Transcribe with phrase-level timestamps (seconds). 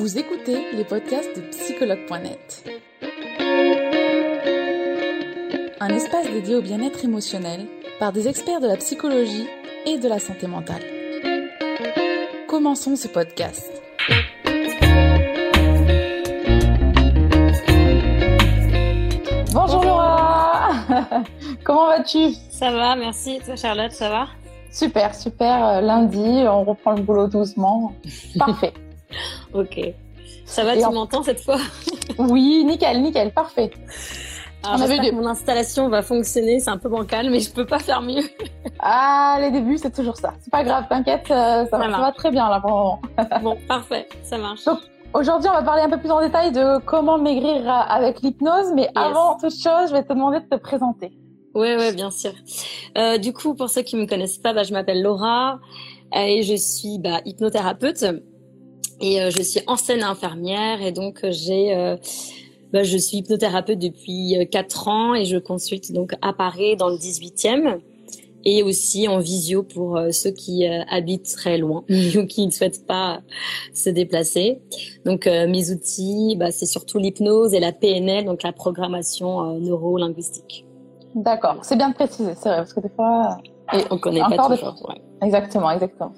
[0.00, 2.64] Vous écoutez les podcasts de psychologue.net.
[5.78, 7.66] Un espace dédié au bien-être émotionnel
[7.98, 9.46] par des experts de la psychologie
[9.84, 10.80] et de la santé mentale.
[12.48, 13.70] Commençons ce podcast.
[19.52, 20.70] Bonjour Laura
[21.62, 22.32] Comment vas-tu?
[22.48, 23.38] Ça va, merci.
[23.44, 24.28] Toi Charlotte, ça va?
[24.72, 25.62] Super, super.
[25.62, 27.92] Euh, lundi, on reprend le boulot doucement.
[28.38, 28.72] Parfait.
[29.54, 29.94] Ok.
[30.44, 31.58] Ça va, tu m'entends cette fois
[32.18, 33.70] Oui, nickel, nickel, parfait.
[34.62, 37.78] Alors, on que mon installation va fonctionner, c'est un peu bancal, mais je peux pas
[37.78, 38.24] faire mieux.
[38.80, 40.34] ah, les débuts, c'est toujours ça.
[40.40, 43.00] C'est pas grave, t'inquiète, euh, ça, va, très bien là pour le moment.
[43.42, 44.64] bon, parfait, ça marche.
[44.64, 44.80] Donc,
[45.14, 48.90] aujourd'hui, on va parler un peu plus en détail de comment maigrir avec l'hypnose, mais
[48.94, 51.12] avant toute chose, je vais te demander de te présenter.
[51.54, 52.32] Oui, oui, bien sûr.
[52.98, 55.58] Euh, du coup, pour ceux qui me connaissent pas, bah, je m'appelle Laura
[56.14, 58.04] euh, et je suis bah, hypnothérapeute
[59.00, 61.96] et euh, je suis ancienne infirmière et donc euh, j'ai, euh,
[62.72, 66.96] bah, je suis hypnothérapeute depuis quatre ans et je consulte donc à Paris dans le
[66.96, 67.80] 18e
[68.44, 73.20] et aussi en visio pour ceux qui habitent très loin ou qui ne souhaitent pas
[73.74, 74.62] se déplacer.
[75.04, 80.64] Donc mes outils, bah, c'est surtout l'hypnose et la PNL, donc la programmation neuro-linguistique.
[81.14, 83.36] D'accord, c'est bien de préciser, c'est vrai, parce que des fois...
[83.74, 84.88] Et on connaît pas toujours.
[84.88, 85.02] Ouais.
[85.20, 86.14] Exactement, exactement.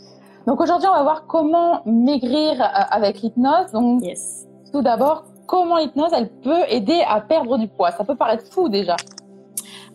[0.46, 3.70] Donc aujourd'hui, on va voir comment maigrir euh, avec l'hypnose.
[3.72, 4.02] Donc
[4.72, 7.90] tout d'abord, comment l'hypnose, elle peut aider à perdre du poids?
[7.92, 8.96] Ça peut paraître fou déjà.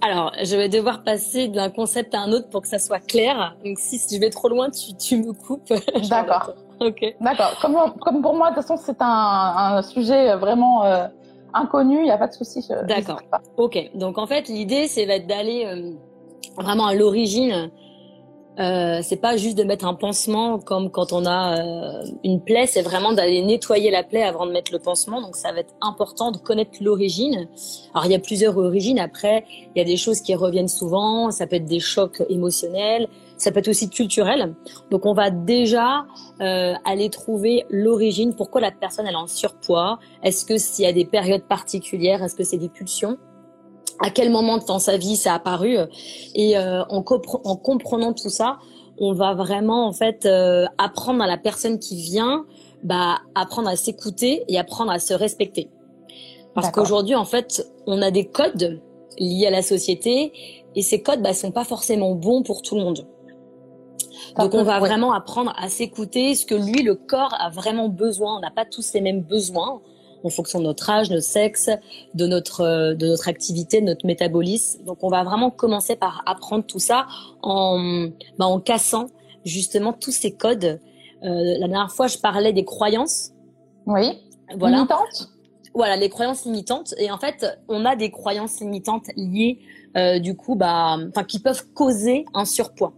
[0.02, 3.56] Alors, je vais devoir passer d'un concept à un autre pour que ça soit clair.
[3.66, 5.74] Donc si je vais trop loin, tu, tu me coupes.
[6.10, 6.54] D'accord.
[6.80, 7.16] ok.
[7.20, 7.58] D'accord.
[7.62, 11.08] Comme, comme pour moi, de toute façon, c'est un, un sujet vraiment euh,
[11.54, 12.66] inconnu, il n'y a pas de souci.
[12.88, 13.22] D'accord.
[13.58, 13.92] Ok.
[13.96, 15.94] Donc en fait, l'idée, c'est d'aller euh,
[16.58, 17.72] vraiment à l'origine
[18.60, 22.66] euh, c'est pas juste de mettre un pansement comme quand on a euh, une plaie,
[22.66, 25.22] c'est vraiment d'aller nettoyer la plaie avant de mettre le pansement.
[25.22, 27.48] Donc ça va être important de connaître l'origine.
[27.94, 28.98] Alors il y a plusieurs origines.
[28.98, 29.46] Après,
[29.76, 31.30] il y a des choses qui reviennent souvent.
[31.30, 33.08] Ça peut être des chocs émotionnels.
[33.38, 34.56] Ça peut être aussi culturel.
[34.90, 36.06] Donc on va déjà
[36.42, 38.34] euh, aller trouver l'origine.
[38.34, 40.00] Pourquoi la personne elle est en surpoids?
[40.24, 42.24] Est-ce que s'il y a des périodes particulières?
[42.24, 43.20] Est-ce que c'est des pulsions?
[44.00, 45.78] À quel moment dans sa vie ça a apparu
[46.36, 47.04] et euh, en,
[47.44, 48.60] en, comprenant tout ça
[49.00, 52.46] on va vraiment en fait euh, apprendre à la personne qui vient
[52.84, 55.70] bah apprendre à s'écouter et apprendre à se respecter.
[56.54, 58.82] Parce qu'aujourd'hui en fait on a des codes
[59.20, 60.32] liés à la société
[60.76, 63.08] et ces codes bah sont pas forcément bons pour tout le monde.
[64.38, 68.38] Donc on va vraiment apprendre à s'écouter ce que lui le corps a vraiment besoin.
[68.38, 69.82] On n'a pas tous les mêmes besoins
[70.24, 71.70] en fonction de notre âge, notre sexe,
[72.14, 74.84] de notre euh, de notre activité, de notre métabolisme.
[74.84, 77.08] Donc on va vraiment commencer par apprendre tout ça
[77.42, 78.08] en
[78.38, 79.08] bah, en cassant
[79.46, 80.80] justement tous ces codes.
[81.24, 83.32] Euh, la dernière fois, je parlais des croyances.
[83.86, 84.20] Oui.
[84.58, 84.78] Voilà.
[84.78, 85.30] Limitantes.
[85.74, 86.94] Voilà, les croyances limitantes.
[86.98, 89.60] Et en fait, on a des croyances limitantes liées,
[89.96, 92.94] euh, du coup, bah, qui peuvent causer un surpoids.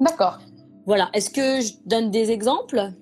[0.00, 0.38] D'accord.
[0.86, 1.10] Voilà.
[1.12, 2.92] Est-ce que je donne des exemples?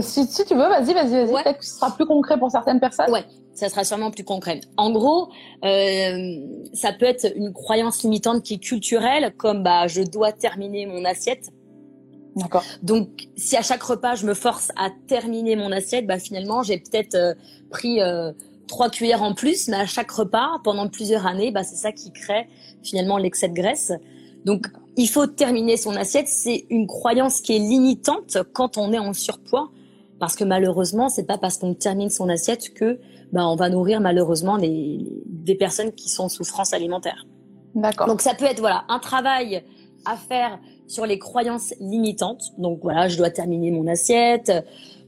[0.00, 1.42] Si, si, tu veux, vas-y, vas-y, vas-y.
[1.42, 3.10] Peut-être que ce sera plus concret pour certaines personnes.
[3.10, 3.24] Ouais,
[3.54, 4.60] ça sera sûrement plus concret.
[4.76, 5.30] En gros,
[5.64, 6.36] euh,
[6.72, 11.04] ça peut être une croyance limitante qui est culturelle, comme bah je dois terminer mon
[11.04, 11.50] assiette.
[12.36, 12.62] D'accord.
[12.82, 16.78] Donc, si à chaque repas je me force à terminer mon assiette, bah finalement j'ai
[16.78, 17.34] peut-être euh,
[17.70, 18.32] pris euh,
[18.68, 22.12] trois cuillères en plus, mais à chaque repas pendant plusieurs années, bah c'est ça qui
[22.12, 22.48] crée
[22.84, 23.92] finalement l'excès de graisse.
[24.44, 26.28] Donc, il faut terminer son assiette.
[26.28, 29.70] C'est une croyance qui est limitante quand on est en surpoids
[30.20, 33.00] parce que malheureusement, c'est pas parce qu'on termine son assiette que
[33.32, 37.26] bah, on va nourrir malheureusement les, des personnes qui sont en souffrance alimentaire.
[37.74, 38.06] D'accord.
[38.06, 39.64] Donc ça peut être voilà un travail
[40.04, 42.42] à faire sur les croyances limitantes.
[42.58, 44.52] Donc voilà, je dois terminer mon assiette.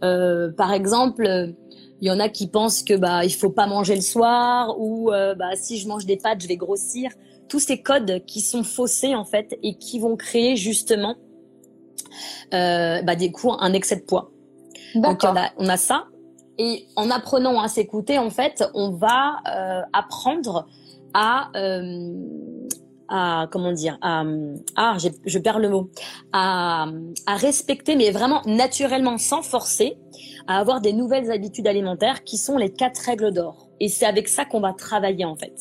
[0.02, 1.52] Euh, par exemple,
[2.00, 5.12] il y en a qui pensent que bah il faut pas manger le soir ou
[5.12, 7.10] euh, bah si je mange des pâtes, je vais grossir.
[7.48, 11.16] Tous ces codes qui sont faussés en fait et qui vont créer justement
[12.54, 14.30] euh, bah, des coups un excès de poids.
[14.94, 16.04] Donc on a, on a ça.
[16.58, 20.66] Et en apprenant à s'écouter, en fait, on va euh, apprendre
[21.14, 22.12] à, euh,
[23.08, 24.22] à comment dire, à,
[24.76, 25.90] ah, je perds le mot,
[26.32, 26.86] à,
[27.26, 29.98] à respecter, mais vraiment naturellement, sans forcer,
[30.46, 33.68] à avoir des nouvelles habitudes alimentaires qui sont les quatre règles d'or.
[33.80, 35.54] Et c'est avec ça qu'on va travailler en fait.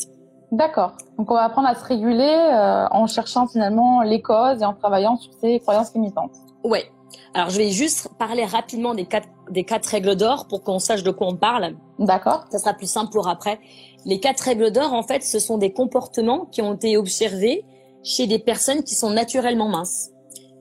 [0.52, 0.98] D'accord.
[1.18, 4.74] Donc on va apprendre à se réguler euh, en cherchant finalement les causes et en
[4.74, 6.36] travaillant sur ces croyances limitantes.
[6.64, 6.92] Ouais,
[7.34, 11.04] alors, je vais juste parler rapidement des quatre, des quatre règles d'or pour qu'on sache
[11.04, 11.76] de quoi on parle.
[11.98, 12.46] D'accord.
[12.52, 13.60] Ça sera plus simple pour après.
[14.06, 17.64] Les quatre règles d'or, en fait, ce sont des comportements qui ont été observés
[18.04, 20.10] chez des personnes qui sont naturellement minces.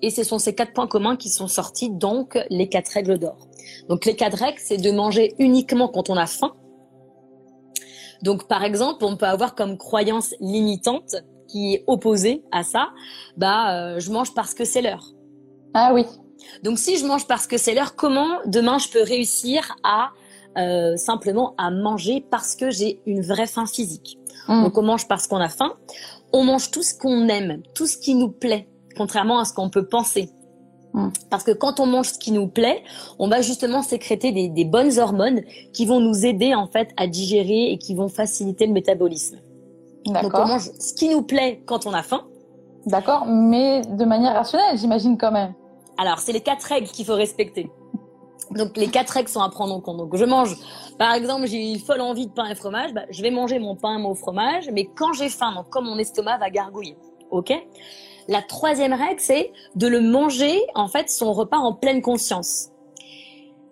[0.02, 3.48] Et ce sont ces quatre points communs qui sont sortis, donc les quatre règles d'or.
[3.88, 6.52] Donc les quatre règles, c'est de manger uniquement quand on a faim.
[8.22, 11.16] Donc par exemple, on peut avoir comme croyance limitante
[11.48, 12.90] qui est opposée à ça,
[13.36, 15.04] bah euh, je mange parce que c'est l'heure.
[15.74, 16.06] Ah oui.
[16.62, 20.10] Donc si je mange parce que c'est l'heure, comment demain je peux réussir à
[20.58, 24.18] euh, simplement à manger parce que j'ai une vraie faim physique?
[24.48, 24.64] Mmh.
[24.64, 25.72] Donc on mange parce qu'on a faim.
[26.32, 29.70] On mange tout ce qu'on aime, tout ce qui nous plaît, contrairement à ce qu'on
[29.70, 30.30] peut penser.
[30.92, 31.08] Mmh.
[31.30, 32.82] Parce que quand on mange ce qui nous plaît,
[33.18, 37.06] on va justement sécréter des, des, bonnes hormones qui vont nous aider en fait à
[37.06, 39.38] digérer et qui vont faciliter le métabolisme.
[40.06, 42.22] Donc on mange ce qui nous plaît quand on a faim.
[42.86, 45.52] D'accord, mais de manière rationnelle, j'imagine quand même.
[45.98, 47.70] Alors c'est les quatre règles qu'il faut respecter.
[48.50, 49.98] Donc les quatre règles sont à prendre en compte.
[49.98, 50.56] Donc je mange,
[50.98, 53.76] par exemple, j'ai une folle envie de pain et fromage, bah, je vais manger mon
[53.76, 56.96] pain et mon fromage, mais quand j'ai faim, donc mon estomac va gargouiller,
[57.30, 57.52] ok?
[58.28, 62.68] La troisième règle, c'est de le manger en fait son repas en pleine conscience.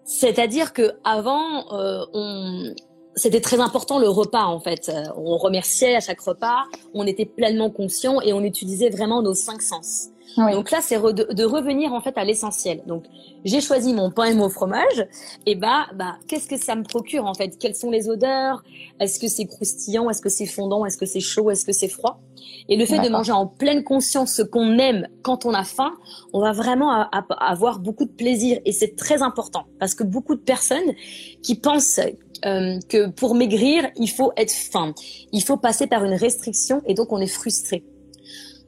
[0.05, 2.75] C'est-à-dire que avant, euh, on,
[3.14, 4.88] c'était très important le repas en fait.
[4.88, 6.64] Euh, on remerciait à chaque repas,
[6.94, 10.09] on était pleinement conscient et on utilisait vraiment nos cinq sens.
[10.36, 12.82] Donc là, c'est de, revenir en fait à l'essentiel.
[12.86, 13.04] Donc
[13.44, 15.06] j'ai choisi mon pain et mon fromage.
[15.46, 17.58] Et bah, bah, qu'est-ce que ça me procure en fait?
[17.58, 18.62] Quelles sont les odeurs?
[19.00, 20.08] Est-ce que c'est croustillant?
[20.10, 20.84] Est-ce que c'est fondant?
[20.84, 21.50] Est-ce que c'est chaud?
[21.50, 22.20] Est-ce que c'est froid?
[22.69, 25.92] Et le fait de manger en pleine conscience ce qu'on aime quand on a faim,
[26.32, 28.58] on va vraiment avoir beaucoup de plaisir.
[28.64, 29.64] Et c'est très important.
[29.80, 30.94] Parce que beaucoup de personnes
[31.42, 32.00] qui pensent
[32.44, 34.94] euh, que pour maigrir, il faut être faim,
[35.32, 37.84] il faut passer par une restriction et donc on est frustré.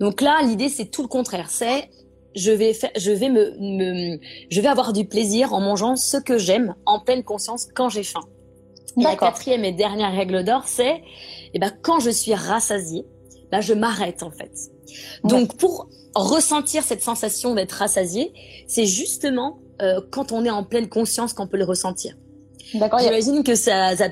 [0.00, 1.88] Donc là, l'idée c'est tout le contraire, c'est
[2.34, 4.18] je vais faire, je vais me, me,
[4.50, 8.04] je vais avoir du plaisir en mangeant ce que j'aime en pleine conscience quand j'ai
[8.04, 8.20] faim.
[8.96, 11.02] Et la quatrième et dernière règle d'or, c'est
[11.54, 13.04] eh ben quand je suis rassasiée,
[13.52, 14.52] là je m'arrête en fait.
[15.24, 18.32] Donc pour ressentir cette sensation d'être rassasié,
[18.66, 22.14] c'est justement euh, quand on est en pleine conscience qu'on peut le ressentir.
[22.74, 23.00] D'accord.
[23.00, 24.08] J'imagine que ça, ça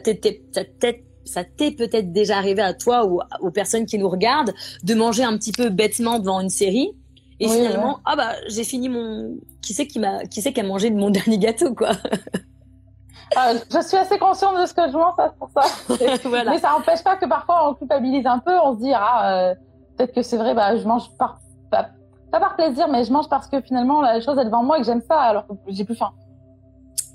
[1.29, 5.25] ça t'est peut-être déjà arrivé à toi ou aux personnes qui nous regardent de manger
[5.25, 6.93] un petit peu bêtement devant une série
[7.41, 10.65] et finalement ah bah j'ai fini mon qui c'est qui m'a qui c'est qui a
[10.65, 11.93] mangé de mon dernier gâteau quoi?
[13.37, 15.63] Ah, je suis assez consciente de ce que je mange pour ça.
[16.25, 16.53] voilà.
[16.53, 19.55] Mais ça n'empêche pas que parfois on culpabilise un peu, on se dit ah euh,
[19.97, 21.39] peut-être que c'est vrai bah je mange par
[21.71, 21.91] pas,
[22.33, 24.81] pas par plaisir mais je mange parce que finalement la chose est devant moi et
[24.81, 26.13] que j'aime ça alors que j'ai plus faim.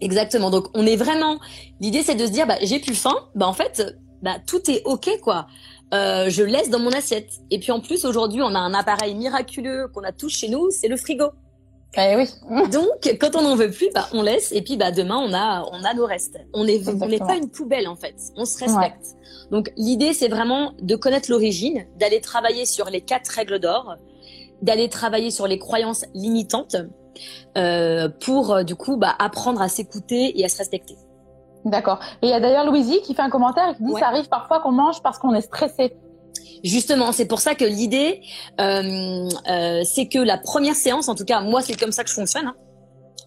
[0.01, 0.49] Exactement.
[0.49, 1.37] Donc on est vraiment.
[1.79, 3.15] L'idée c'est de se dire bah j'ai plus faim.
[3.35, 5.47] Bah en fait bah tout est ok quoi.
[5.93, 7.29] Euh, je laisse dans mon assiette.
[7.51, 10.71] Et puis en plus aujourd'hui on a un appareil miraculeux qu'on a tous chez nous,
[10.71, 11.25] c'est le frigo.
[11.95, 12.27] Eh oui.
[12.71, 15.63] Donc quand on n'en veut plus, bah on laisse et puis bah demain on a
[15.71, 16.39] on a nos restes.
[16.53, 18.15] On est on n'est pas une poubelle en fait.
[18.35, 19.15] On se respecte.
[19.51, 23.97] Donc l'idée c'est vraiment de connaître l'origine, d'aller travailler sur les quatre règles d'or,
[24.63, 26.77] d'aller travailler sur les croyances limitantes
[27.57, 30.95] euh, pour euh, du coup bah, apprendre à s'écouter et à se respecter.
[31.65, 31.99] D'accord.
[32.21, 34.27] Et il y a d'ailleurs Louisie qui fait un commentaire et qui dit ça arrive
[34.27, 35.95] parfois qu'on mange parce qu'on est stressé.
[36.63, 38.21] Justement, c'est pour ça que l'idée,
[38.59, 42.09] euh, euh, c'est que la première séance, en tout cas moi c'est comme ça que
[42.09, 42.47] je fonctionne.
[42.47, 42.55] Hein.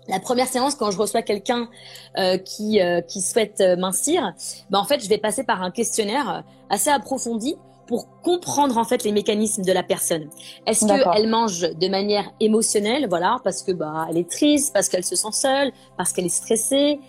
[0.08, 1.68] La première séance, quand je reçois quelqu'un
[2.16, 4.32] euh, qui euh, qui souhaite mincir,
[4.70, 7.56] ben en fait je vais passer par un questionnaire assez approfondi
[7.86, 10.28] pour comprendre en fait les mécanismes de la personne.
[10.66, 15.04] Est-ce qu'elle mange de manière émotionnelle, voilà, parce que bah elle est triste, parce qu'elle
[15.04, 17.00] se sent seule, parce qu'elle est stressée,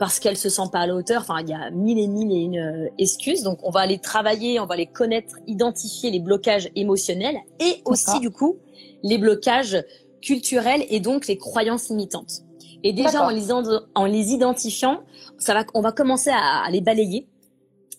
[0.00, 1.20] parce qu'elle se sent pas à la hauteur.
[1.20, 3.42] Enfin, il y a mille et mille et une euh, excuses.
[3.42, 8.18] Donc, on va aller travailler, on va les connaître, identifier les blocages émotionnels et aussi
[8.18, 8.56] du coup
[9.02, 9.84] les blocages
[10.22, 12.44] culturels et donc les croyances limitantes.
[12.82, 13.52] Et déjà en les,
[13.94, 15.02] en les identifiant,
[15.36, 17.28] ça va, on va commencer à, à les balayer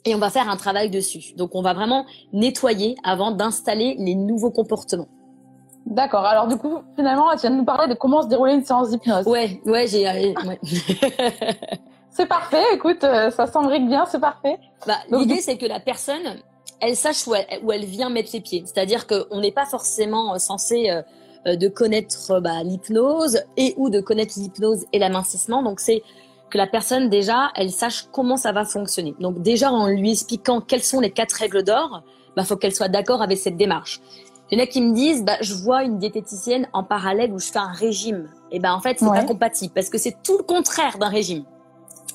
[0.03, 1.35] et on va faire un travail dessus.
[1.37, 5.07] Donc on va vraiment nettoyer avant d'installer les nouveaux comportements.
[5.85, 6.25] D'accord.
[6.25, 8.89] Alors du coup, finalement, tu viens de nous parler de comment se dérouler une séance
[8.89, 9.25] d'hypnose.
[9.25, 10.05] Ouais, ouais, j'ai.
[10.05, 10.59] Ouais.
[12.11, 12.63] c'est parfait.
[12.73, 14.59] Écoute, euh, ça s'embrique bien, c'est parfait.
[14.85, 16.21] Bah, l'idée, c'est que la personne,
[16.79, 18.63] elle sache où elle, où elle vient mettre ses pieds.
[18.65, 23.99] C'est-à-dire qu'on n'est pas forcément euh, censé euh, de connaître bah, l'hypnose et ou de
[23.99, 25.63] connaître l'hypnose et l'amincissement.
[25.63, 26.03] Donc c'est
[26.51, 29.15] que la personne déjà, elle sache comment ça va fonctionner.
[29.19, 32.03] Donc déjà en lui expliquant quelles sont les quatre règles d'or,
[32.35, 34.01] bah faut qu'elle soit d'accord avec cette démarche.
[34.51, 37.39] Il y en a qui me disent, bah je vois une diététicienne en parallèle où
[37.39, 38.29] je fais un régime.
[38.51, 41.45] Et ben en fait c'est pas compatible parce que c'est tout le contraire d'un régime.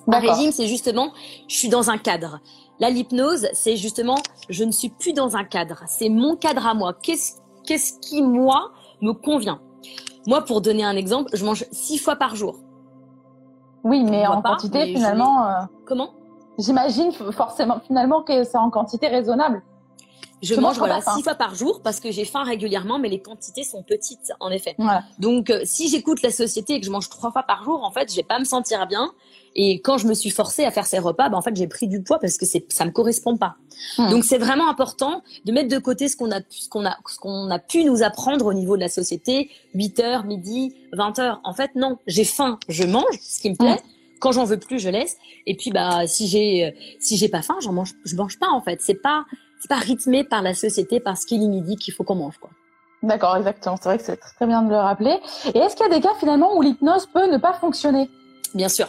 [0.07, 1.13] Un régime c'est justement,
[1.49, 2.41] je suis dans un cadre.
[2.79, 4.17] Là l'hypnose c'est justement,
[4.51, 5.83] je ne suis plus dans un cadre.
[5.89, 6.95] C'est mon cadre à moi.
[7.03, 9.61] Qu'est-ce qu'est-ce qui moi me convient?
[10.27, 12.57] Moi pour donner un exemple, je mange six fois par jour.
[13.83, 15.47] Oui, mais en quantité finalement.
[15.47, 15.53] Euh,
[15.87, 16.11] Comment?
[16.59, 19.63] J'imagine forcément finalement que c'est en quantité raisonnable.
[20.43, 23.65] Je mange voilà six fois par jour parce que j'ai faim régulièrement, mais les quantités
[23.65, 24.77] sont petites en effet.
[25.19, 27.91] Donc euh, si j'écoute la société et que je mange trois fois par jour, en
[27.91, 29.13] fait, je vais pas me sentir bien.
[29.59, 31.89] Et quand je me suis forcée à faire ces repas, bah, en fait, j'ai pris
[31.89, 33.57] du poids parce que c'est ça me correspond pas.
[33.97, 34.11] Hmm.
[34.11, 37.19] Donc c'est vraiment important de mettre de côté ce qu'on a ce qu'on a ce
[37.19, 41.41] qu'on a pu nous apprendre au niveau de la société, 8 heures, midi, 20 heures.
[41.45, 43.77] En fait, non, j'ai faim, je mange ce qui me plaît.
[43.77, 43.91] Hmm.
[44.21, 45.17] Quand j'en veux plus, je laisse.
[45.47, 48.61] Et puis bah si j'ai si j'ai pas faim, j'en mange je mange pas en
[48.61, 48.83] fait.
[48.83, 49.25] C'est pas
[49.61, 52.51] c'est pas rythmé par la société parce qu'il est midi qu'il faut qu'on mange quoi.
[53.03, 53.77] D'accord, exactement.
[53.77, 55.19] C'est vrai que c'est très bien de le rappeler.
[55.55, 58.11] Et est-ce qu'il y a des cas finalement où l'hypnose peut ne pas fonctionner?
[58.55, 58.89] Bien sûr,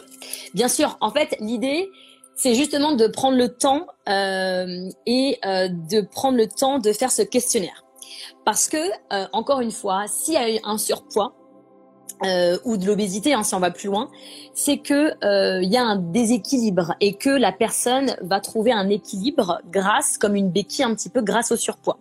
[0.54, 0.98] bien sûr.
[1.02, 1.92] En fait, l'idée,
[2.36, 7.12] c'est justement de prendre le temps euh, et euh, de prendre le temps de faire
[7.12, 7.84] ce questionnaire.
[8.46, 8.78] Parce que,
[9.12, 11.34] euh, encore une fois, s'il y a eu un surpoids,
[12.26, 14.10] euh, ou de l'obésité, hein, si on va plus loin,
[14.56, 18.90] c'est que euh, il y a un déséquilibre et que la personne va trouver un
[18.90, 22.00] équilibre grâce, comme une béquille un petit peu, grâce au surpoids.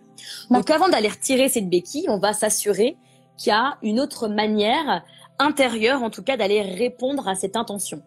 [0.49, 2.97] Donc avant d'aller retirer cette béquille, on va s'assurer
[3.37, 5.03] qu'il y a une autre manière
[5.37, 8.01] intérieure, en tout cas, d'aller répondre à cette intention.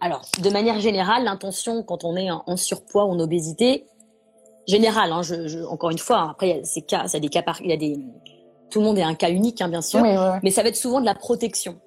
[0.00, 3.86] Alors, de manière générale, l'intention quand on est en, surpoids ou en obésité,
[4.66, 7.28] générale, hein, je, je, encore une fois, après, il y a ces cas, ça des
[7.28, 7.96] cas par, il y a des
[8.70, 10.02] tout le monde est un cas unique, hein, bien sûr,
[10.42, 11.78] mais ça va être souvent de la protection.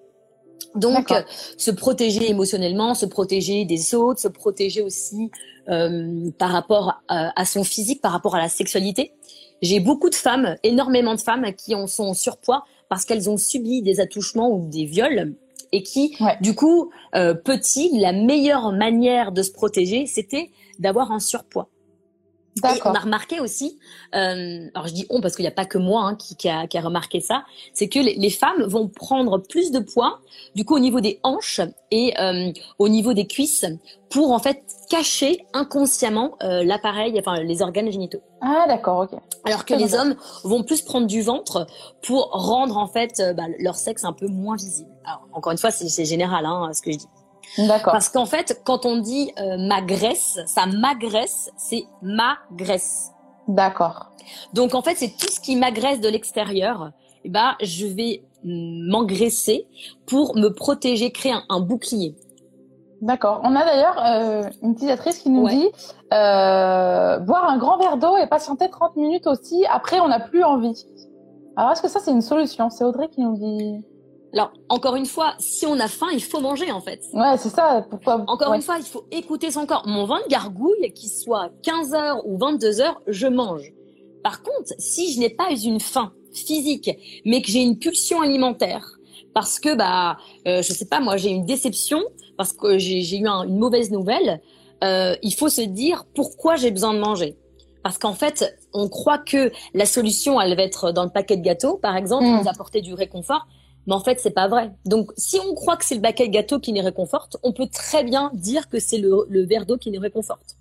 [0.75, 1.13] Donc,
[1.57, 5.29] se protéger émotionnellement, se protéger des autres, se protéger aussi
[5.69, 9.13] euh, par rapport à, son physique, par rapport à la sexualité.
[9.61, 13.37] J'ai beaucoup de femmes, énormément de femmes qui en sont en surpoids parce qu'elles ont
[13.37, 15.35] subi des attouchements ou des viols
[15.71, 21.19] et qui, du coup, euh, petit, la meilleure manière de se protéger, c'était d'avoir un
[21.19, 21.69] surpoids.
[22.57, 23.79] Et on a remarqué aussi,
[24.13, 26.49] euh, alors je dis on parce qu'il n'y a pas que moi hein, qui, qui,
[26.49, 27.43] a, qui, a, remarqué ça,
[27.73, 30.19] c'est que les, les, femmes vont prendre plus de poids,
[30.53, 33.65] du coup au niveau des hanches et euh, au niveau des cuisses,
[34.09, 38.21] pour en fait cacher inconsciemment euh, l'appareil, enfin les organes génitaux.
[38.41, 39.19] Ah d'accord, ok.
[39.45, 41.65] Alors que les hommes vont plus prendre du ventre
[42.01, 44.91] pour rendre en fait euh, bah, leur sexe un peu moins visible.
[45.05, 47.07] Alors encore une fois, c'est général hein, ce que je dis.
[47.57, 47.93] D'accord.
[47.93, 53.11] Parce qu'en fait, quand on dit euh, ma graisse, ça m'agresse, c'est ma graisse.
[53.47, 54.11] D'accord.
[54.53, 56.91] Donc en fait, c'est tout ce qui m'agresse de l'extérieur.
[57.23, 59.67] Eh ben, je vais m'engraisser
[60.07, 62.15] pour me protéger, créer un, bouclier.
[63.01, 63.41] D'accord.
[63.43, 65.69] On a d'ailleurs euh, une utilisatrice qui nous dit
[66.13, 69.65] euh, boire un grand verre d'eau et patienter 30 minutes aussi.
[69.71, 70.85] Après, on n'a plus envie.
[71.55, 72.69] Alors, est-ce que ça, c'est une solution?
[72.69, 73.83] C'est Audrey qui nous dit.
[74.33, 77.03] Alors, encore une fois, si on a faim, il faut manger, en fait.
[77.13, 77.85] Ouais, c'est ça.
[77.89, 79.83] Pourquoi Encore une fois, il faut écouter son corps.
[79.85, 83.73] Mon vin de gargouille, qu'il soit 15 heures ou 22 heures, je mange.
[84.23, 86.89] Par contre, si je n'ai pas une faim physique,
[87.25, 88.97] mais que j'ai une pulsion alimentaire,
[89.33, 92.01] parce que, bah, euh, je sais pas, moi, j'ai une déception,
[92.37, 94.41] parce que j'ai eu une mauvaise nouvelle,
[94.83, 97.35] euh, il faut se dire pourquoi j'ai besoin de manger.
[97.83, 101.41] Parce qu'en fait, on croit que la solution, elle va être dans le paquet de
[101.41, 102.41] gâteaux, par exemple, mmh.
[102.41, 103.47] nous apporter du réconfort.
[103.87, 104.71] Mais en fait, c'est pas vrai.
[104.85, 107.67] Donc, si on croit que c'est le baquet de gâteau qui nous réconforte, on peut
[107.67, 110.55] très bien dire que c'est le, le verre d'eau qui nous réconforte.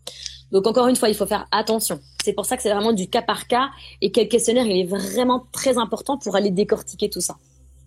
[0.52, 2.00] Donc, encore une fois, il faut faire attention.
[2.24, 3.68] C'est pour ça que c'est vraiment du cas par cas
[4.00, 7.36] et que le questionnaire, il est vraiment très important pour aller décortiquer tout ça.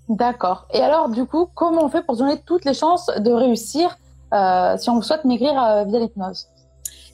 [0.09, 0.67] D'accord.
[0.73, 3.97] Et alors, du coup, comment on fait pour donner toutes les chances de réussir
[4.33, 6.47] euh, si on souhaite maigrir euh, via l'hypnose?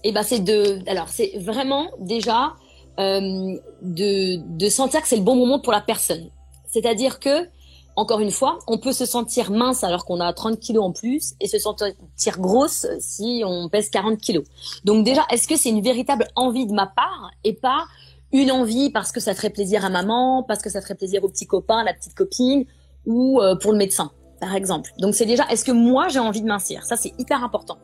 [0.04, 0.80] Eh ben, c'est de.
[0.90, 2.54] Alors, c'est vraiment déjà
[3.00, 6.30] euh, de, de sentir que c'est le bon moment pour la personne.
[6.68, 7.48] C'est-à-dire que
[7.96, 11.34] encore une fois, on peut se sentir mince alors qu'on a 30 kilos en plus
[11.42, 11.94] et se sentir
[12.40, 14.46] grosse si on pèse 40 kilos.
[14.86, 17.86] Donc déjà, est-ce que c'est une véritable envie de ma part et pas
[18.32, 21.30] une envie parce que ça ferait plaisir à maman, parce que ça ferait plaisir au
[21.30, 22.66] petit copain, la petite copine
[23.06, 24.92] ou euh, pour le médecin par exemple.
[25.00, 26.86] Donc c'est déjà, est-ce que moi j'ai envie de mincir?
[26.86, 27.78] Ça c'est hyper important.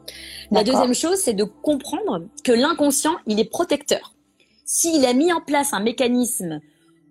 [0.51, 4.13] La deuxième chose, c'est de comprendre que l'inconscient, il est protecteur.
[4.65, 6.61] S'il a mis en place un mécanisme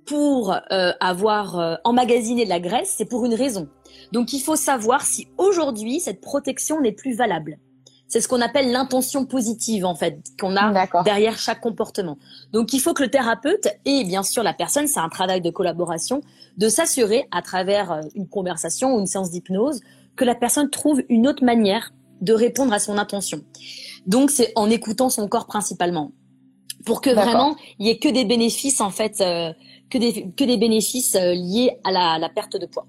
[0.06, 3.68] pour euh, avoir euh, emmagasiné de la graisse, c'est pour une raison.
[4.12, 7.58] Donc il faut savoir si aujourd'hui cette protection n'est plus valable.
[8.06, 12.18] C'est ce qu'on appelle l'intention positive en fait qu'on a derrière chaque comportement.
[12.52, 15.50] Donc il faut que le thérapeute et bien sûr la personne, c'est un travail de
[15.50, 16.20] collaboration,
[16.56, 19.80] de s'assurer à travers euh, une conversation ou une séance d'hypnose
[20.16, 23.40] que la personne trouve une autre manière de répondre à son intention.
[24.06, 26.12] Donc c'est en écoutant son corps principalement
[26.84, 29.22] pour que vraiment il y ait que des bénéfices en fait
[29.90, 32.86] que des, que des bénéfices euh, liés à la, la perte de poids.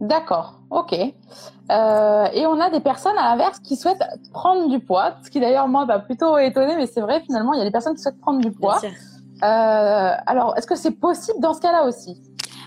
[0.00, 0.94] D'accord, ok.
[0.94, 4.02] Euh, et on a des personnes à l'inverse qui souhaitent
[4.32, 7.58] prendre du poids, ce qui d'ailleurs moi m'a plutôt étonné, mais c'est vrai finalement il
[7.58, 8.80] y a des personnes qui souhaitent prendre du poids.
[8.82, 12.22] Euh, alors est-ce que c'est possible dans ce cas-là aussi?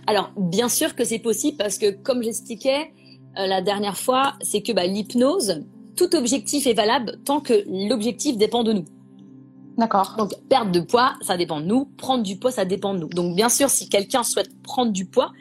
[0.08, 2.94] Alors bien sûr que c'est possible parce que comme j'expliquais
[3.40, 5.64] euh, la dernière fois, c'est que bah, l'hypnose,
[5.96, 8.86] tout objectif est valable tant que l'objectif dépend de nous.
[9.78, 10.16] D'accord.
[10.18, 11.86] Donc perdre de poids, ça dépend de nous.
[11.98, 13.10] Prendre du poids, ça dépend de nous.
[13.10, 15.32] Donc bien sûr, si quelqu'un souhaite prendre du poids,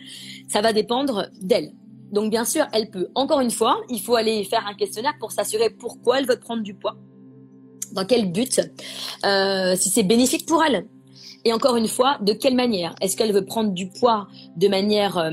[0.49, 1.73] ça va dépendre d'elle.
[2.13, 3.09] Donc bien sûr, elle peut.
[3.15, 6.63] Encore une fois, il faut aller faire un questionnaire pour s'assurer pourquoi elle veut prendre
[6.63, 6.97] du poids,
[7.93, 8.61] dans quel but,
[9.25, 10.87] euh, si c'est bénéfique pour elle.
[11.45, 12.95] Et encore une fois, de quelle manière?
[13.01, 15.31] Est-ce qu'elle veut prendre du poids de manière euh,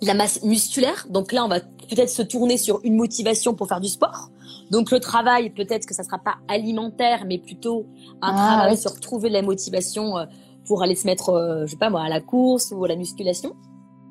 [0.00, 1.06] la masse musculaire?
[1.10, 4.30] Donc là, on va peut-être se tourner sur une motivation pour faire du sport.
[4.72, 7.86] Donc le travail, peut-être que ça sera pas alimentaire, mais plutôt
[8.22, 10.24] un ah, travail sur trouver la motivation euh,
[10.66, 12.96] pour aller se mettre, euh, je sais pas moi, à la course ou à la
[12.96, 13.52] musculation.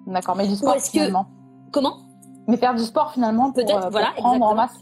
[0.06, 1.26] D'accord, mais du sport finalement.
[1.72, 1.98] Comment?
[2.48, 4.80] Mais faire du sport finalement pour, peut-être, voilà, prendre en masse.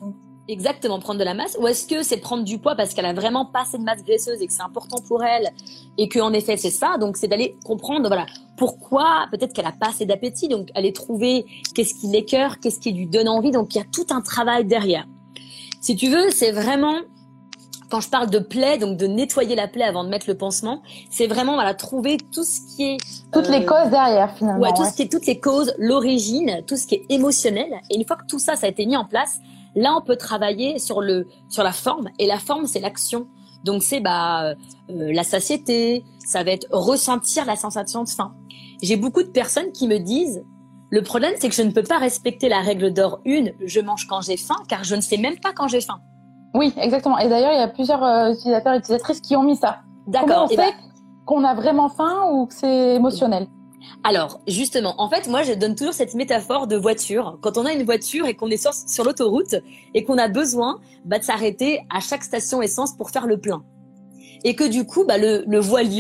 [0.50, 1.56] Exactement, prendre de la masse.
[1.62, 4.04] Ou est-ce que c'est prendre du poids parce qu'elle a vraiment pas assez de masse
[4.04, 5.50] graisseuse et que c'est important pour elle
[5.98, 6.98] et qu'en effet c'est ça.
[6.98, 8.26] Donc c'est d'aller comprendre voilà
[8.58, 10.50] pourquoi peut-être qu'elle a pas assez d'appétit.
[10.50, 13.52] Donc aller trouver qu'est-ce qui l'écœure, qu'est-ce qui lui donne envie.
[13.52, 15.06] Donc il y a tout un travail derrière.
[15.82, 16.96] Si tu veux, c'est vraiment
[17.90, 20.84] quand je parle de plaie, donc de nettoyer la plaie avant de mettre le pansement,
[21.10, 22.98] c'est vraiment voilà trouver tout ce qui est
[23.34, 24.62] toutes les euh, causes derrière finalement.
[24.62, 27.80] Ouais, tout ce qui est toutes les causes, l'origine, tout ce qui est émotionnel.
[27.90, 29.40] Et une fois que tout ça ça a été mis en place,
[29.76, 33.28] Là, on peut travailler sur le sur la forme et la forme, c'est l'action.
[33.64, 34.56] Donc c'est bah euh,
[34.90, 38.34] la satiété, ça va être ressentir la sensation de faim.
[38.82, 40.44] J'ai beaucoup de personnes qui me disent
[40.92, 44.08] le problème c'est que je ne peux pas respecter la règle d'or une, je mange
[44.08, 46.00] quand j'ai faim car je ne sais même pas quand j'ai faim.
[46.54, 47.18] Oui, exactement.
[47.20, 49.80] Et d'ailleurs, il y a plusieurs euh, utilisateurs et utilisatrices qui ont mis ça.
[50.08, 50.46] D'accord.
[50.46, 50.74] On eh sait ben
[51.26, 53.48] qu'on a vraiment faim ou que c'est émotionnel?
[54.04, 57.38] Alors, justement, en fait, moi, je donne toujours cette métaphore de voiture.
[57.42, 59.56] Quand on a une voiture et qu'on est sur, l'autoroute
[59.94, 63.64] et qu'on a besoin bah, de s'arrêter à chaque station essence pour faire le plein.
[64.44, 65.60] Et que du coup, bah, le, le,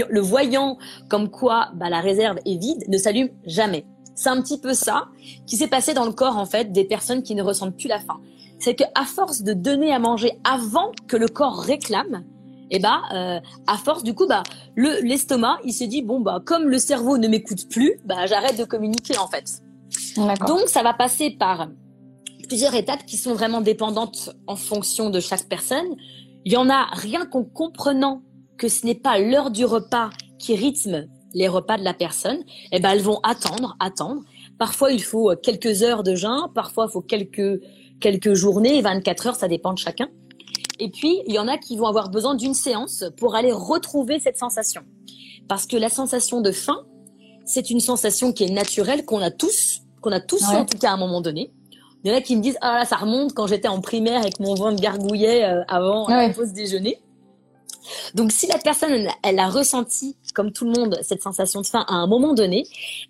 [0.09, 0.77] le voyant
[1.09, 3.85] comme quoi bah, la réserve est vide ne s'allume jamais.
[4.19, 5.07] C'est un petit peu ça
[5.47, 8.01] qui s'est passé dans le corps, en fait, des personnes qui ne ressentent plus la
[8.01, 8.19] faim.
[8.59, 12.25] C'est qu'à force de donner à manger avant que le corps réclame,
[12.69, 14.43] et bah euh, à force du coup bah
[14.75, 18.59] le l'estomac il se dit bon bah comme le cerveau ne m'écoute plus bah j'arrête
[18.59, 19.63] de communiquer en fait.
[20.45, 21.69] Donc ça va passer par
[22.47, 25.95] plusieurs étapes qui sont vraiment dépendantes en fonction de chaque personne.
[26.43, 28.21] Il y en a rien qu'en comprenant
[28.57, 32.39] que ce n'est pas l'heure du repas qui rythme les repas de la personne,
[32.71, 34.21] et ben elles vont attendre, attendre.
[34.57, 37.61] Parfois il faut quelques heures de jeûne, parfois il faut quelques
[37.99, 40.07] quelques journées, 24 heures, ça dépend de chacun.
[40.79, 44.19] Et puis, il y en a qui vont avoir besoin d'une séance pour aller retrouver
[44.19, 44.81] cette sensation.
[45.47, 46.85] Parce que la sensation de faim,
[47.45, 50.91] c'est une sensation qui est naturelle, qu'on a tous, qu'on a tous en tout cas
[50.91, 51.51] à un moment donné.
[52.03, 54.25] Il y en a qui me disent, ah là, ça remonte quand j'étais en primaire
[54.25, 57.01] et que mon ventre gargouillait euh, avant la pause déjeuner.
[58.15, 61.85] Donc, si la personne, elle a ressenti, comme tout le monde, cette sensation de faim
[61.87, 62.65] à un moment donné,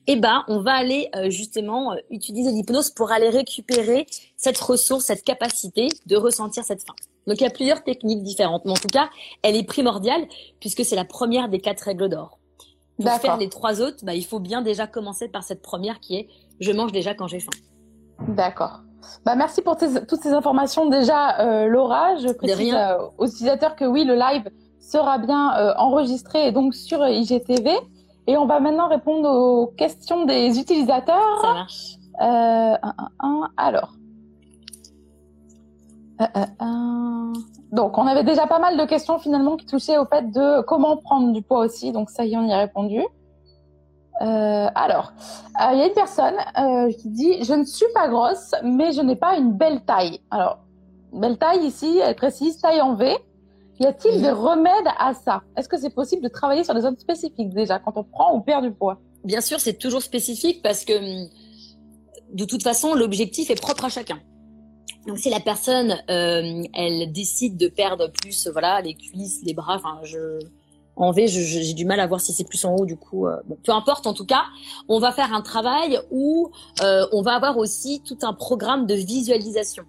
[0.08, 4.06] eh ben, on va aller euh, justement euh, utiliser l'hypnose pour aller récupérer
[4.38, 6.96] cette ressource, cette capacité de ressentir cette faim.
[7.28, 9.10] Donc, il y a plusieurs techniques différentes, mais en tout cas,
[9.44, 10.28] elle est primordiale
[10.60, 12.40] puisque c'est la première des quatre règles d'or.
[13.00, 16.16] Pour faire les trois autres, bah, il faut bien déjà commencer par cette première qui
[16.18, 16.28] est
[16.60, 17.52] je mange déjà quand j'ai faim.
[18.28, 18.82] D'accord.
[19.26, 20.90] Bah, merci pour toutes ces informations.
[20.90, 22.76] Déjà, euh, Laura, je précise
[23.18, 27.72] aux utilisateurs que oui, le live sera bien euh, enregistré et donc sur IGTV.
[28.28, 31.42] Et on va maintenant répondre aux questions des utilisateurs.
[31.42, 31.96] Ça marche.
[32.22, 32.76] Euh,
[33.58, 33.94] alors.
[36.22, 37.34] Euh,
[37.72, 40.98] donc, on avait déjà pas mal de questions finalement qui touchaient au fait de comment
[40.98, 41.92] prendre du poids aussi.
[41.92, 43.02] Donc, ça y est, on y a répondu.
[44.20, 45.14] alors,
[45.72, 46.36] il y a une personne
[47.00, 50.20] qui dit Je ne suis pas grosse, mais je n'ai pas une belle taille.
[50.30, 50.60] Alors,
[51.14, 53.18] belle taille ici, elle précise taille en V.
[53.80, 55.42] Y a-t-il des remèdes à ça?
[55.56, 58.42] Est-ce que c'est possible de travailler sur des zones spécifiques déjà quand on prend ou
[58.42, 59.00] perd du poids?
[59.24, 60.94] Bien sûr, c'est toujours spécifique parce que
[62.34, 64.20] de toute façon, l'objectif est propre à chacun.
[65.08, 69.78] Donc si la personne, euh, elle décide de perdre plus, voilà, les cuisses, les bras,
[69.78, 70.40] enfin, je
[71.00, 73.38] en V, j'ai du mal à voir si c'est plus en haut, du coup, euh,
[73.48, 74.06] bon, peu importe.
[74.06, 74.44] En tout cas,
[74.90, 76.52] on va faire un travail où
[76.84, 79.86] euh, on va avoir aussi tout un programme de visualisation.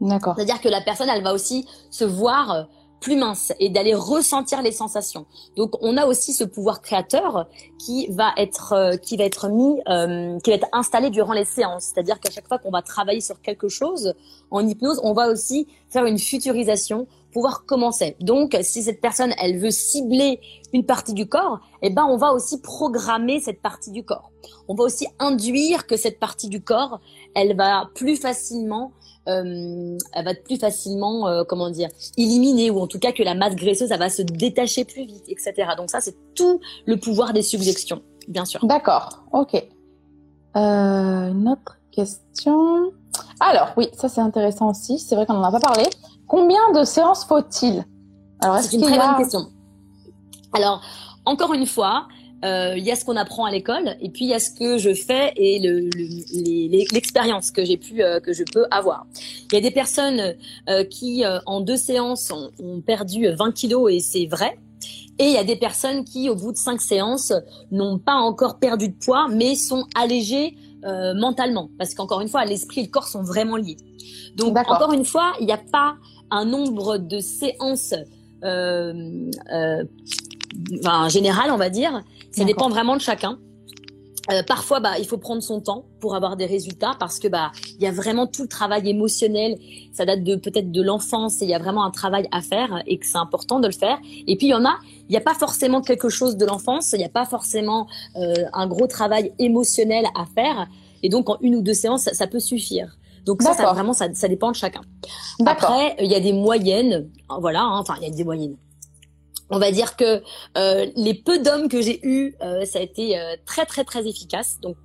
[0.00, 0.34] D'accord.
[0.36, 2.68] C'est-à-dire que la personne, elle va aussi se voir
[3.06, 5.26] plus mince et d'aller ressentir les sensations.
[5.56, 7.46] Donc on a aussi ce pouvoir créateur
[7.78, 11.44] qui va être euh, qui va être mis euh, qui va être installé durant les
[11.44, 14.14] séances, c'est-à-dire qu'à chaque fois qu'on va travailler sur quelque chose
[14.50, 18.16] en hypnose, on va aussi faire une futurisation pour voir comment c'est.
[18.18, 20.40] Donc si cette personne elle veut cibler
[20.72, 24.32] une partie du corps, eh ben on va aussi programmer cette partie du corps.
[24.66, 26.98] On va aussi induire que cette partie du corps,
[27.36, 28.90] elle va plus facilement
[29.28, 33.22] euh, elle va être plus facilement, euh, comment dire, éliminée ou en tout cas que
[33.22, 35.54] la masse graisseuse, elle va se détacher plus vite, etc.
[35.76, 38.64] Donc ça, c'est tout le pouvoir des suggestions, bien sûr.
[38.64, 39.54] D'accord, ok.
[40.56, 42.92] Euh, une autre question.
[43.40, 44.98] Alors, oui, ça c'est intéressant aussi.
[44.98, 45.84] C'est vrai qu'on n'en a pas parlé.
[46.26, 47.84] Combien de séances faut-il?
[48.40, 49.46] Alors, c'est une très bonne question.
[50.52, 50.80] Alors,
[51.24, 52.06] encore une fois,
[52.44, 54.50] euh, il y a ce qu'on apprend à l'école et puis il y a ce
[54.50, 55.58] que je fais et
[56.92, 59.06] l'expérience que j'ai pu euh, que je peux avoir.
[59.50, 60.34] Il y a des personnes
[60.68, 64.58] euh, qui en deux séances ont, ont perdu 20 kilos et c'est vrai.
[65.18, 67.32] Et il y a des personnes qui, au bout de cinq séances,
[67.70, 71.70] n'ont pas encore perdu de poids, mais sont allégées euh, mentalement.
[71.78, 73.78] Parce qu'encore une fois, l'esprit et le corps sont vraiment liés.
[74.36, 75.96] Donc, encore une fois, il n'y a pas
[76.30, 77.94] un nombre de séances
[78.44, 79.84] euh, euh,
[80.80, 82.02] enfin, général, on va dire.
[82.32, 83.38] Ça dépend vraiment de chacun.
[84.30, 87.52] Euh, parfois, bah, il faut prendre son temps pour avoir des résultats parce que bah,
[87.78, 89.56] il y a vraiment tout le travail émotionnel.
[89.92, 92.82] Ça date de peut-être de l'enfance et il y a vraiment un travail à faire
[92.86, 93.98] et que c'est important de le faire.
[94.26, 94.76] Et puis il y en a,
[95.08, 98.34] il n'y a pas forcément quelque chose de l'enfance, il n'y a pas forcément euh,
[98.52, 100.66] un gros travail émotionnel à faire.
[101.02, 102.96] Et donc en une ou deux séances, ça, ça peut suffire.
[103.26, 104.82] Donc ça, ça vraiment, ça, ça, dépend de chacun.
[105.44, 107.08] Après, il y a des moyennes,
[107.40, 108.56] voilà, hein, enfin il y a des moyennes
[109.50, 110.22] on va dire que
[110.58, 114.06] euh, les peu d'hommes que j'ai eus, euh, ça a été euh, très très très
[114.06, 114.76] efficace, donc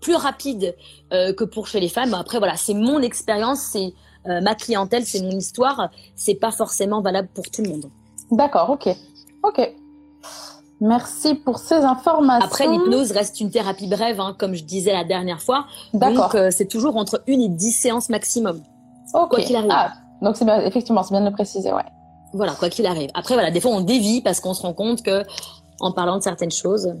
[0.00, 0.76] plus rapide
[1.10, 2.14] que pour chez les femmes.
[2.14, 3.92] Après voilà, c'est mon expérience, c'est
[4.24, 7.86] ma clientèle, c'est mon histoire, c'est pas forcément valable pour tout le monde.
[8.30, 8.94] D'accord, ok,
[9.42, 9.74] ok.
[10.80, 12.46] Merci pour ces informations.
[12.46, 15.66] Après, l'hypnose reste une thérapie brève, hein, comme je disais la dernière fois.
[15.94, 16.30] D'accord.
[16.32, 18.60] Donc, c'est toujours entre une et dix séances maximum.
[19.14, 19.30] Ok.
[19.30, 19.70] Quoi qu'il arrive.
[19.72, 21.82] Ah, donc c'est bien, effectivement, c'est bien de le préciser, ouais.
[22.32, 23.10] Voilà, quoi qu'il arrive.
[23.14, 25.24] Après, voilà, des fois, on dévie parce qu'on se rend compte que,
[25.80, 26.92] en parlant de certaines choses.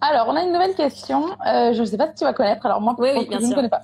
[0.00, 1.26] Alors, on a une nouvelle question.
[1.46, 2.64] Euh, je ne sais pas si tu vas connaître.
[2.66, 3.82] Alors, moi, oui, je ne connais pas.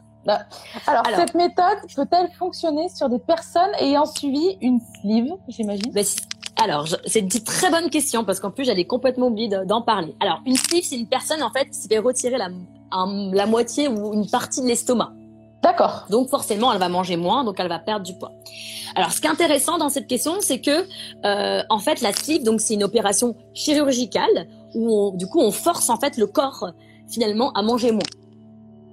[0.87, 5.93] Alors, cette méthode peut-elle fonctionner sur des personnes ayant suivi une sleeve, j'imagine?
[5.93, 6.05] Ben,
[6.63, 10.15] Alors, c'est une très bonne question parce qu'en plus, j'allais complètement oublier d'en parler.
[10.21, 12.49] Alors, une sleeve, c'est une personne, en fait, qui fait retirer la,
[13.33, 15.13] la moitié ou une partie de l'estomac.
[15.65, 16.05] D'accord.
[16.11, 18.33] Donc forcément, elle va manger moins, donc elle va perdre du poids.
[18.95, 20.87] Alors, ce qui est intéressant dans cette question, c'est que
[21.25, 25.89] euh, en fait, la sleeve, donc c'est une opération chirurgicale où du coup on force
[25.89, 26.69] en fait le corps
[27.11, 28.03] finalement à manger moins.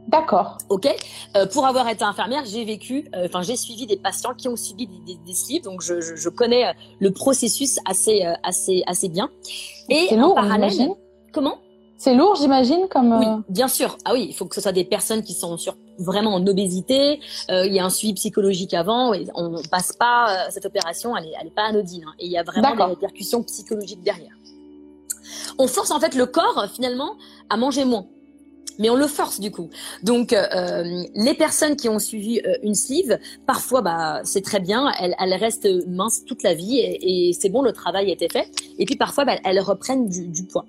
[0.07, 0.59] D'accord.
[0.69, 0.87] Ok.
[1.35, 4.55] Euh, pour avoir été infirmière, j'ai vécu, euh, enfin j'ai suivi des patients qui ont
[4.55, 9.29] subi des, des, sleeves, donc je, je, je, connais le processus assez assez assez bien.
[9.89, 10.71] Et en parallèle,
[11.33, 11.57] comment?
[12.01, 13.13] C'est lourd, j'imagine, comme.
[13.13, 13.95] Oui, bien sûr.
[14.05, 17.19] Ah oui, il faut que ce soit des personnes qui sont sur vraiment en obésité.
[17.51, 19.13] Euh, il y a un suivi psychologique avant.
[19.13, 22.03] Et on passe pas euh, cette opération, elle est, elle est pas anodine.
[22.07, 24.33] Hein, et il y a vraiment des répercussions psychologiques derrière.
[25.59, 27.17] On force en fait le corps finalement
[27.51, 28.07] à manger moins.
[28.79, 29.69] Mais on le force du coup.
[30.01, 35.13] Donc euh, les personnes qui ont suivi une sleeve, parfois bah c'est très bien, elles,
[35.19, 38.49] elles restent minces toute la vie et, et c'est bon, le travail a été fait.
[38.79, 40.65] Et puis parfois bah, elles reprennent du, du poids.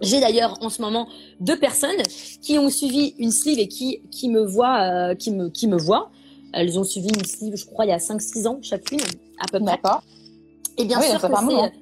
[0.00, 1.08] J'ai d'ailleurs en ce moment
[1.40, 2.02] deux personnes
[2.40, 5.76] qui ont suivi une sleeve et qui qui me voient euh, qui me qui me
[5.76, 6.10] voient.
[6.52, 9.00] Elles ont suivi une sleeve, je crois, il y a 5-6 ans chacune,
[9.38, 9.72] à peu près.
[9.72, 10.02] D'accord.
[10.78, 11.72] Et bien sûr que c'est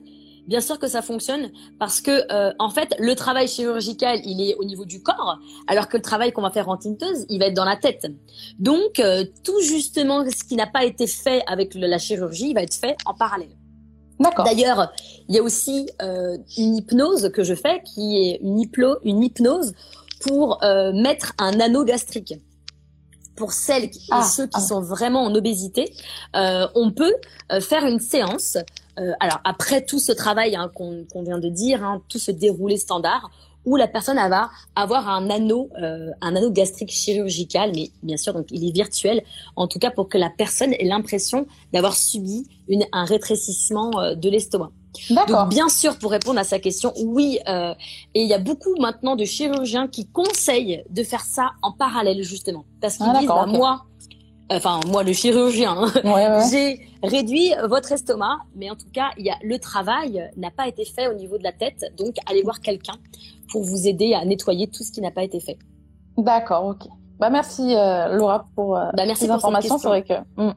[0.46, 4.54] bien sûr que ça fonctionne parce que euh, en fait le travail chirurgical il est
[4.54, 7.46] au niveau du corps alors que le travail qu'on va faire en tinteuse il va
[7.46, 8.06] être dans la tête
[8.58, 12.62] donc euh, tout justement ce qui n'a pas été fait avec la chirurgie il va
[12.62, 13.56] être fait en parallèle
[14.18, 14.92] D'ailleurs,
[15.28, 19.22] il y a aussi euh, une hypnose que je fais qui est une, hypno, une
[19.22, 19.72] hypnose
[20.20, 22.34] pour euh, mettre un anneau gastrique.
[23.36, 24.60] Pour celles et ah, ceux qui ah.
[24.60, 25.92] sont vraiment en obésité,
[26.34, 27.14] euh, on peut
[27.60, 28.56] faire une séance.
[28.98, 32.78] Euh, alors après tout ce travail hein, qu'on vient de dire, hein, tout ce déroulé
[32.78, 33.30] standard,
[33.66, 38.32] où la personne va avoir un anneau, euh, un anneau gastrique chirurgical, mais bien sûr,
[38.32, 39.22] donc il est virtuel,
[39.56, 44.14] en tout cas pour que la personne ait l'impression d'avoir subi une, un rétrécissement euh,
[44.14, 44.70] de l'estomac.
[45.28, 47.74] Donc bien sûr, pour répondre à sa question, oui, euh,
[48.14, 52.22] et il y a beaucoup maintenant de chirurgiens qui conseillent de faire ça en parallèle
[52.22, 53.82] justement, parce qu'ils ah, disent, bah, moi,
[54.48, 59.30] enfin moi le chirurgien, hein, j'ai réduit votre estomac, mais en tout cas, il y
[59.30, 62.60] a le travail n'a pas été fait au niveau de la tête, donc allez voir
[62.60, 62.94] quelqu'un
[63.50, 65.58] pour vous aider à nettoyer tout ce qui n'a pas été fait.
[66.16, 66.88] D'accord, ok.
[67.18, 69.78] Bah merci euh, Laura pour euh, bah, merci ces informations.
[69.78, 70.14] C'est vrai que.
[70.36, 70.52] Hmm.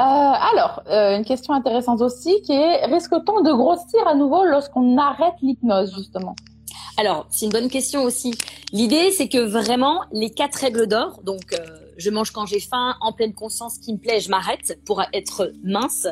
[0.00, 4.96] Euh, alors, euh, une question intéressante aussi qui est risque-t-on de grossir à nouveau lorsqu'on
[4.96, 6.34] arrête l'hypnose justement?
[6.96, 8.34] Alors, c'est une bonne question aussi.
[8.72, 11.54] L'idée, c'est que vraiment les quatre règles d'or, donc
[11.96, 15.52] je mange quand j'ai faim, en pleine conscience, qui me plaît, je m'arrête pour être
[15.62, 16.06] mince.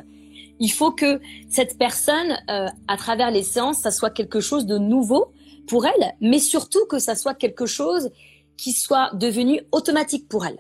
[0.59, 5.33] Il faut que cette personne, à travers les séances, ça soit quelque chose de nouveau
[5.67, 8.11] pour elle, mais surtout que ça soit quelque chose
[8.57, 10.59] qui soit devenu automatique pour elle.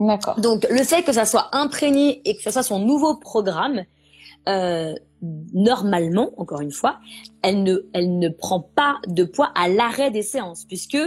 [0.00, 0.40] D'accord.
[0.40, 3.84] Donc le fait que ça soit imprégné et que ça soit son nouveau programme,
[4.48, 6.98] euh, normalement, encore une fois,
[7.42, 10.98] elle ne, elle ne prend pas de poids à l'arrêt des séances, puisque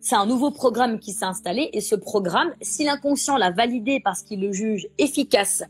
[0.00, 4.22] c'est un nouveau programme qui s'est installé et ce programme, si l'inconscient l'a validé parce
[4.22, 5.62] qu'il le juge efficace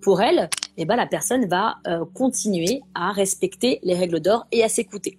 [0.00, 4.62] pour elle, eh ben la personne va euh, continuer à respecter les règles d'or et
[4.62, 5.18] à s'écouter.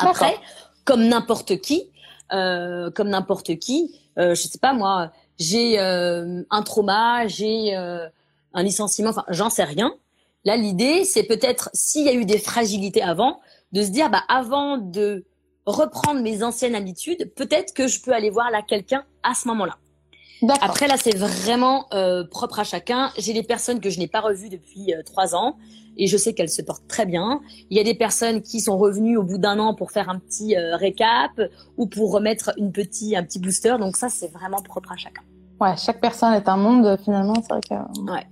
[0.00, 0.36] Après,
[0.84, 1.90] comme n'importe qui,
[2.32, 8.62] euh, comme n'importe qui, euh, je sais pas moi, j'ai euh, un trauma, j'ai un
[8.62, 9.94] licenciement, enfin j'en sais rien.
[10.44, 13.40] Là, l'idée, c'est peut-être s'il y a eu des fragilités avant,
[13.72, 15.24] de se dire, bah avant de
[15.66, 19.76] reprendre mes anciennes habitudes, peut-être que je peux aller voir là quelqu'un à ce moment-là.
[20.60, 23.10] Après là, c'est vraiment euh, propre à chacun.
[23.18, 25.56] J'ai des personnes que je n'ai pas revues depuis euh, trois ans
[25.96, 27.40] et je sais qu'elles se portent très bien.
[27.68, 30.18] Il y a des personnes qui sont revenues au bout d'un an pour faire un
[30.18, 31.32] petit euh, récap
[31.76, 33.76] ou pour remettre une petit, un petit booster.
[33.78, 35.22] Donc ça, c'est vraiment propre à chacun.
[35.60, 37.34] Ouais, chaque personne est un monde finalement.
[37.34, 38.10] C'est vrai que.
[38.10, 38.26] Ouais.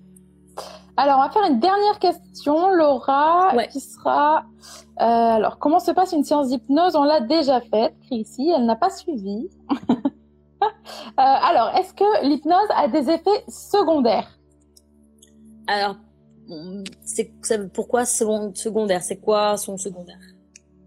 [0.97, 4.45] Alors, on va faire une dernière question, Laura, qui sera
[4.97, 6.97] alors comment se passe une séance d'hypnose?
[6.97, 9.49] On l'a déjà faite, Chrissy, elle n'a pas suivi.
[10.63, 10.67] Euh,
[11.17, 14.29] alors, est-ce que l'hypnose a des effets secondaires?
[15.67, 15.97] Alors,
[17.05, 17.33] c'est
[17.73, 19.03] pourquoi secondaire?
[19.03, 20.19] C'est quoi son secondaire?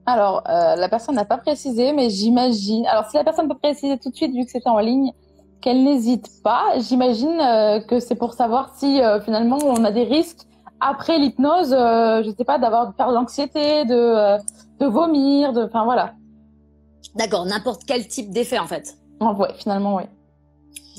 [0.06, 2.86] Alors, euh, la personne n'a pas précisé, mais j'imagine.
[2.88, 5.12] Alors, si la personne peut préciser tout de suite, vu que c'était en ligne,
[5.62, 10.48] qu'elle n'hésite pas, j'imagine euh, que c'est pour savoir si finalement on a des risques
[10.80, 14.38] après l'hypnose, je ne sais pas, d'avoir de faire de l'anxiété, de,
[14.80, 16.14] de vomir, de, enfin voilà.
[17.16, 18.98] D'accord, n'importe quel type d'effet en fait.
[19.22, 20.04] Oh, ouais, finalement, oui.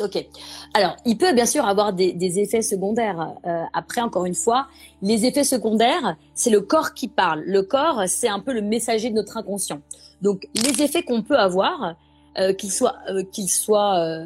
[0.00, 0.26] Ok.
[0.72, 3.34] Alors, il peut bien sûr avoir des, effets secondaires.
[3.44, 4.68] Euh, après, encore une fois,
[5.02, 7.42] les effets secondaires, c'est le corps qui parle.
[7.44, 9.80] Le corps, c'est un peu le messager de notre inconscient.
[10.22, 11.94] Donc, les effets qu'on peut avoir,
[12.38, 14.24] euh, qu'ils soient, euh, qu'ils soient, euh,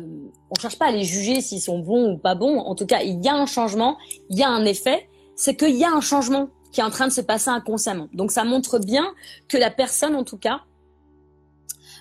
[0.51, 2.59] on cherche pas à les juger s'ils sont bons ou pas bons.
[2.59, 3.97] En tout cas, il y a un changement,
[4.31, 5.09] il y a un effet.
[5.35, 8.09] C'est qu'il y a un changement qui est en train de se passer inconsciemment.
[8.13, 9.13] Donc, ça montre bien
[9.49, 10.61] que la personne, en tout cas,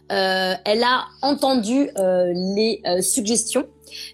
[0.10, 3.66] elle a entendu euh, les euh, suggestions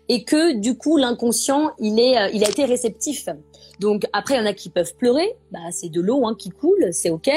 [0.10, 3.28] et que du coup l'inconscient il est il a été réceptif.
[3.80, 6.50] Donc après il y en a qui peuvent pleurer, bah c'est de l'eau hein, qui
[6.50, 7.30] coule, c'est ok.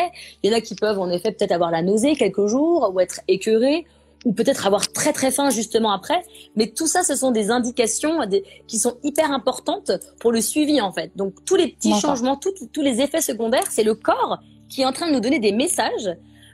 [0.43, 3.01] Il y en a qui peuvent en effet peut-être avoir la nausée quelques jours ou
[3.01, 3.87] être écœurés
[4.25, 6.23] ou peut-être avoir très très faim justement après.
[6.57, 8.21] Mais tout ça, ce sont des indications
[8.67, 11.13] qui sont hyper importantes pour le suivi en fait.
[11.17, 14.93] Donc tous les petits changements, tous les effets secondaires, c'est le corps qui est en
[14.93, 16.11] train de nous donner des messages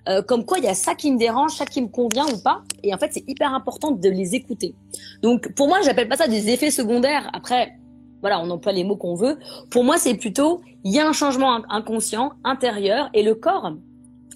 [0.09, 2.39] euh, comme quoi il y a ça qui me dérange, ça qui me convient ou
[2.43, 2.63] pas.
[2.83, 4.75] Et en fait, c'est hyper important de les écouter.
[5.23, 7.31] Donc, pour moi, j'appelle pas ça des effets secondaires.
[7.33, 7.73] Après,
[8.21, 9.39] voilà, on emploie les mots qu'on veut.
[9.71, 13.73] Pour moi, c'est plutôt il y a un changement inconscient, intérieur, et le corps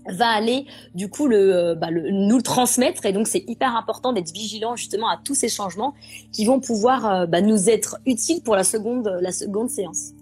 [0.06, 4.12] va aller du coup euh, bah, le nous le transmettre et donc c'est hyper important
[4.12, 5.94] d'être vigilant justement à tous ces changements
[6.30, 10.12] qui vont pouvoir euh, bah, nous être utiles pour la seconde la seconde séance.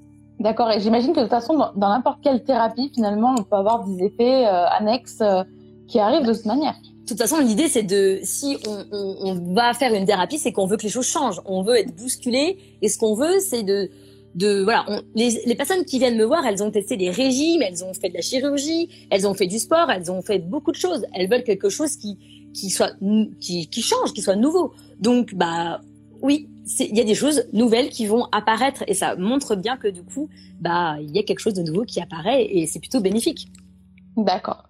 [0.42, 0.72] D'accord.
[0.72, 4.06] Et j'imagine que de toute façon, dans n'importe quelle thérapie, finalement, on peut avoir des
[4.06, 5.44] effets euh, annexes euh,
[5.86, 6.74] qui arrivent de cette manière.
[6.82, 10.76] De toute façon, l'idée, c'est de, si on, va faire une thérapie, c'est qu'on veut
[10.76, 11.40] que les choses changent.
[11.44, 12.58] On veut être bousculé.
[12.80, 13.88] Et ce qu'on veut, c'est de,
[14.34, 17.84] de, voilà, les, les, personnes qui viennent me voir, elles ont testé des régimes, elles
[17.84, 20.76] ont fait de la chirurgie, elles ont fait du sport, elles ont fait beaucoup de
[20.76, 21.06] choses.
[21.14, 22.18] Elles veulent quelque chose qui,
[22.52, 22.92] qui soit,
[23.40, 24.72] qui, qui change, qui soit nouveau.
[24.98, 25.80] Donc, bah,
[26.20, 29.88] oui, il y a des choses nouvelles qui vont apparaître et ça montre bien que
[29.88, 30.28] du coup,
[30.60, 33.48] bah, il y a quelque chose de nouveau qui apparaît et c'est plutôt bénéfique.
[34.16, 34.64] D'accord.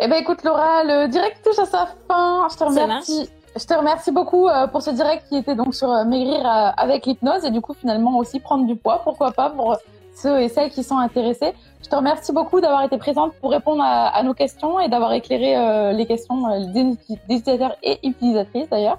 [0.00, 2.48] Eh ben, écoute, Laura, le direct touche à sa fin.
[2.50, 3.28] Je te remercie.
[3.58, 6.70] Je te remercie beaucoup euh, pour ce direct qui était donc sur euh, maigrir euh,
[6.76, 9.78] avec l'hypnose et du coup finalement aussi prendre du poids, pourquoi pas pour
[10.14, 11.54] ceux et celles qui sont intéressés.
[11.82, 15.92] Je te remercie beaucoup d'avoir été présente pour répondre à, nos questions et d'avoir éclairé
[15.92, 18.98] les questions des utilisateurs et utilisatrices d'ailleurs.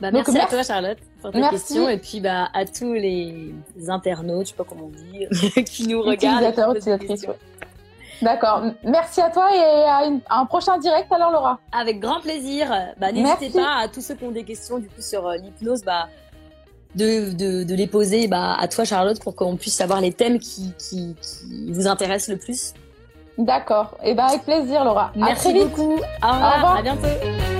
[0.00, 3.54] Bah, merci, à toi Charlotte pour ta question et puis bah à tous les
[3.88, 6.54] internautes, je sais pas comment on dit, qui nous regardent.
[8.22, 8.62] D'accord.
[8.84, 11.58] Merci à toi et à, un prochain direct alors Laura.
[11.72, 12.68] Avec grand plaisir.
[12.98, 15.82] Bah, n'hésitez pas à tous ceux qui ont des questions du coup sur euh, l'hypnose,
[15.84, 16.08] bah,
[16.94, 20.38] de, de, de, les poser bah, à toi Charlotte pour qu'on puisse savoir les thèmes
[20.38, 22.74] qui, qui, qui vous intéressent le plus.
[23.38, 23.96] D'accord.
[24.04, 25.12] Et bah avec plaisir Laura.
[25.16, 25.92] Merci beaucoup.
[25.92, 26.52] Au revoir.
[26.52, 26.76] Au revoir.
[26.76, 27.59] À bientôt.